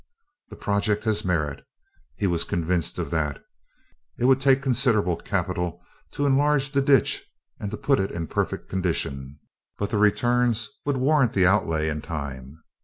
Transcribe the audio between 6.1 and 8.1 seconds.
to enlarge the ditch and to put it